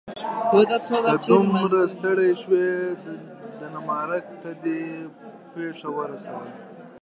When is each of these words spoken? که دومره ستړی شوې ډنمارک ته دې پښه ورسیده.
که 0.49 1.13
دومره 1.29 1.79
ستړی 1.93 2.31
شوې 2.41 2.67
ډنمارک 3.59 4.25
ته 4.41 4.51
دې 4.63 4.81
پښه 5.51 5.89
ورسیده. 5.97 6.47